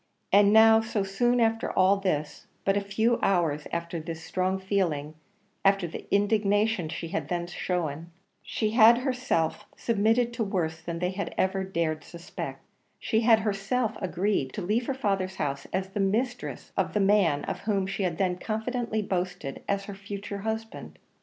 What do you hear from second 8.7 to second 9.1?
had